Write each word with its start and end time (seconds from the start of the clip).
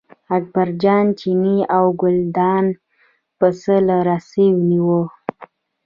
اکبرجان 0.37 1.05
چینی 1.19 1.57
او 1.75 1.85
ګلداد 2.01 2.67
پسه 3.37 3.75
له 3.87 3.97
رسۍ 4.09 4.47
ونیوه. 4.55 5.01